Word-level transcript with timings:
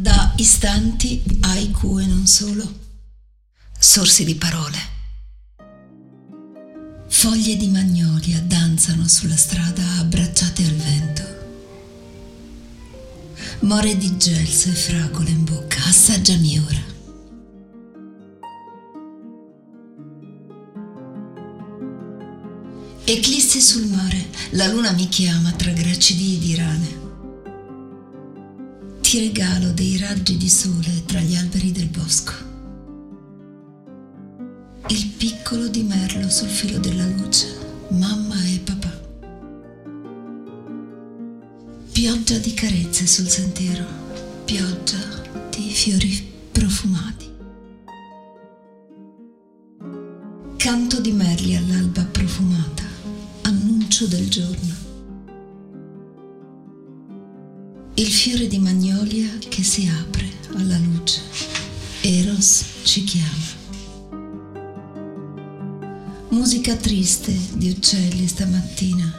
Da 0.00 0.32
istanti 0.36 1.24
haiku 1.40 1.98
e 1.98 2.06
non 2.06 2.24
solo, 2.24 2.72
sorsi 3.76 4.24
di 4.24 4.36
parole. 4.36 4.78
Foglie 7.08 7.56
di 7.56 7.66
magnolia 7.66 8.38
danzano 8.42 9.08
sulla 9.08 9.36
strada 9.36 9.82
abbracciate 9.98 10.62
al 10.62 10.74
vento. 10.76 11.22
More 13.62 13.96
di 13.96 14.16
gelse 14.16 14.70
e 14.70 14.74
fragole 14.74 15.30
in 15.30 15.42
bocca, 15.42 15.82
assaggiami 15.86 16.58
ora. 16.60 16.82
Eclissi 23.02 23.60
sul 23.60 23.86
mare, 23.86 24.28
la 24.50 24.68
luna 24.68 24.92
mi 24.92 25.08
chiama 25.08 25.50
tra 25.50 25.72
gracidi 25.72 26.38
di 26.38 26.54
rane 26.54 27.07
ti 29.08 29.20
regalo 29.20 29.70
dei 29.70 29.96
raggi 29.96 30.36
di 30.36 30.50
sole 30.50 31.02
tra 31.06 31.18
gli 31.20 31.34
alberi 31.34 31.72
del 31.72 31.86
bosco. 31.86 32.32
Il 34.88 35.12
piccolo 35.16 35.68
di 35.68 35.82
merlo 35.82 36.28
sul 36.28 36.48
filo 36.48 36.78
della 36.78 37.06
luce, 37.06 37.46
mamma 37.88 38.34
e 38.44 38.60
papà. 38.62 39.00
Pioggia 41.90 42.36
di 42.36 42.52
carezze 42.52 43.06
sul 43.06 43.28
sentiero, 43.28 43.86
pioggia 44.44 45.00
di 45.56 45.70
fiori 45.70 46.30
profumati. 46.52 47.30
Canto 50.58 51.00
di 51.00 51.12
merli 51.12 51.56
all'alba 51.56 52.04
profumata, 52.04 52.84
annuncio 53.40 54.06
del 54.06 54.28
giorno 54.28 54.77
il 57.98 58.12
fiore 58.12 58.46
di 58.46 58.60
magnolia 58.60 59.28
che 59.48 59.64
si 59.64 59.88
apre 59.88 60.30
alla 60.54 60.78
luce. 60.78 61.20
Eros 62.00 62.64
ci 62.84 63.02
chiama. 63.02 63.56
Musica 66.28 66.76
triste 66.76 67.36
di 67.54 67.70
uccelli 67.70 68.28
stamattina, 68.28 69.12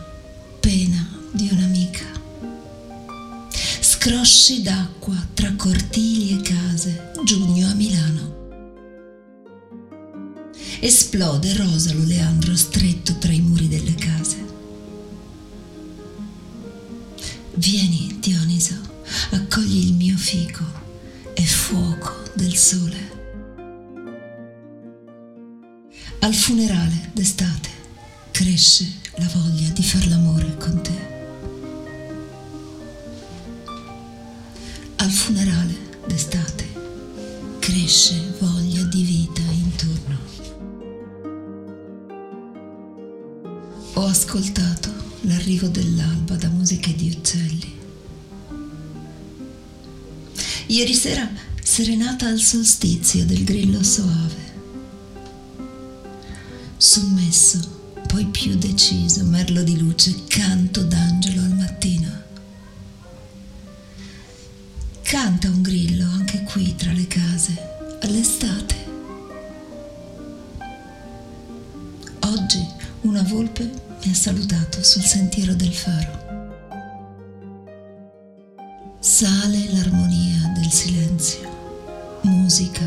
pena 0.61 1.09
di 1.33 1.49
un'amica. 1.52 2.05
Scrosci 3.81 4.61
d'acqua 4.61 5.27
tra 5.33 5.52
cortili 5.58 6.39
e 6.39 6.41
case, 6.41 7.11
giugno 7.25 7.67
a 7.67 7.73
Milano. 7.73 8.38
Esplode 10.80 11.53
Rosalo 11.58 12.05
Leandro 12.05 12.55
stretto 12.55 13.17
tra 13.17 13.33
i 13.33 13.41
muri 13.41 13.67
delle 13.67 13.95
case. 13.95 14.08
Vieni, 17.55 18.17
Dioniso, 18.19 18.75
accogli 19.31 19.88
il 19.88 19.94
mio 19.94 20.16
fico 20.17 20.64
e 21.33 21.44
fuoco 21.44 22.23
del 22.33 22.55
sole. 22.55 23.17
Al 26.20 26.33
funerale 26.33 27.09
d'estate 27.14 27.70
cresce 28.31 28.86
la 29.16 29.30
voglia 29.33 29.70
di 29.70 29.83
far 29.83 30.08
l'amore 30.08 30.55
con 30.58 30.81
te. 30.81 31.08
Al 34.97 35.09
funerale 35.09 35.75
d'estate 36.08 36.67
cresce 37.59 38.36
voglia 38.39 38.83
di 38.83 39.03
vita 39.03 39.42
intorno. 39.42 40.17
Ho 43.94 44.05
ascoltato 44.05 45.08
l'arrivo 45.21 45.67
dell'alba 45.67 46.35
da 46.35 46.49
musiche 46.49 46.95
di 46.95 47.09
uccelli. 47.09 47.77
Ieri 50.67 50.93
sera 50.93 51.27
serenata 51.63 52.27
al 52.27 52.39
solstizio 52.39 53.25
del 53.25 53.43
grillo 53.43 53.83
soave. 53.83 54.47
Sommesso, 56.77 57.59
poi 58.07 58.25
più 58.25 58.55
deciso, 58.55 59.23
merlo 59.23 59.63
di 59.63 59.77
luce, 59.77 60.13
canto 60.27 60.83
d'angelo 60.83 61.41
al 61.41 61.55
mattino. 61.55 62.08
Canta 65.02 65.47
un 65.49 65.61
grillo 65.61 66.05
anche 66.05 66.43
qui 66.43 66.75
tra 66.75 66.91
le 66.91 67.08
case, 67.08 67.53
all'estate. 68.02 68.75
Oggi 72.19 72.78
una 73.02 73.23
volpe 73.23 73.64
mi 74.04 74.11
ha 74.11 74.14
salutato 74.14 74.83
sul 74.83 75.04
sentiero 75.04 75.54
del 75.54 75.73
faro. 75.73 76.27
Sale 78.99 79.71
l'armonia 79.71 80.52
del 80.55 80.70
silenzio, 80.70 82.20
musica 82.23 82.86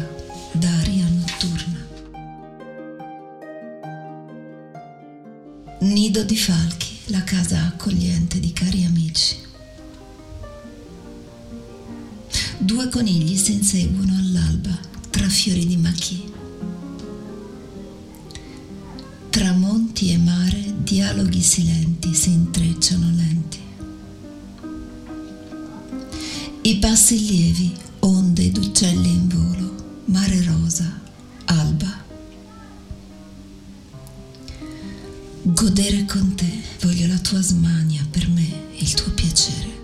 d'aria 0.52 1.06
notturna. 1.08 1.80
Nido 5.80 6.22
di 6.22 6.36
falchi, 6.36 6.98
la 7.06 7.24
casa 7.24 7.66
accogliente 7.66 8.38
di 8.38 8.52
cari 8.52 8.84
amici. 8.84 9.36
Due 12.58 12.88
conigli 12.88 13.36
si 13.36 13.54
inseguono 13.54 14.14
all'alba 14.14 14.78
tra 15.10 15.28
fiori 15.28 15.66
di 15.66 15.76
machi. 15.76 16.31
E 20.10 20.18
mare 20.18 20.74
dialoghi 20.82 21.40
silenti 21.40 22.14
si 22.14 22.30
intrecciano 22.30 23.10
lenti. 23.14 23.58
I 26.62 26.78
passi 26.78 27.18
lievi, 27.24 27.72
onde 28.00 28.50
d'uccelli 28.50 29.08
in 29.08 29.28
volo, 29.28 30.00
mare 30.06 30.42
rosa, 30.42 31.00
alba. 31.46 32.04
Godere 35.42 36.04
con 36.04 36.34
te, 36.34 36.50
voglio 36.80 37.06
la 37.06 37.18
tua 37.18 37.40
smania, 37.40 38.06
per 38.10 38.28
me 38.28 38.48
il 38.76 38.94
tuo 38.94 39.10
piacere. 39.12 39.81